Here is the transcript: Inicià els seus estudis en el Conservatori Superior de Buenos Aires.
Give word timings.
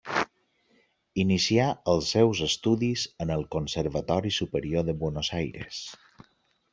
Inicià 1.23 1.67
els 1.91 2.07
seus 2.15 2.41
estudis 2.47 3.03
en 3.25 3.33
el 3.35 3.45
Conservatori 3.57 4.31
Superior 4.39 4.87
de 4.89 4.97
Buenos 5.05 5.31
Aires. 5.41 5.83